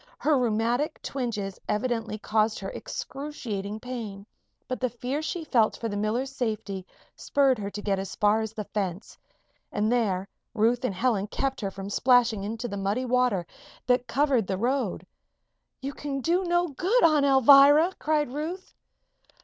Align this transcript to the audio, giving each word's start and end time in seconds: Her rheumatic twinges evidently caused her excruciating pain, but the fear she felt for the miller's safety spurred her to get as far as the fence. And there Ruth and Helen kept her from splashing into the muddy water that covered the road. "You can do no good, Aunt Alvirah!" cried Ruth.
Her 0.17 0.35
rheumatic 0.35 0.99
twinges 1.03 1.59
evidently 1.69 2.17
caused 2.17 2.57
her 2.57 2.71
excruciating 2.71 3.79
pain, 3.81 4.25
but 4.67 4.79
the 4.79 4.89
fear 4.89 5.21
she 5.21 5.43
felt 5.43 5.77
for 5.77 5.89
the 5.89 5.95
miller's 5.95 6.31
safety 6.31 6.87
spurred 7.15 7.59
her 7.59 7.69
to 7.69 7.81
get 7.83 7.99
as 7.99 8.15
far 8.15 8.41
as 8.41 8.51
the 8.51 8.63
fence. 8.63 9.15
And 9.71 9.91
there 9.91 10.27
Ruth 10.55 10.83
and 10.83 10.95
Helen 10.95 11.27
kept 11.27 11.61
her 11.61 11.69
from 11.69 11.91
splashing 11.91 12.43
into 12.43 12.67
the 12.67 12.77
muddy 12.77 13.05
water 13.05 13.45
that 13.85 14.07
covered 14.07 14.47
the 14.47 14.57
road. 14.57 15.05
"You 15.83 15.93
can 15.93 16.19
do 16.21 16.45
no 16.45 16.69
good, 16.69 17.03
Aunt 17.03 17.23
Alvirah!" 17.27 17.93
cried 17.99 18.31
Ruth. 18.33 18.73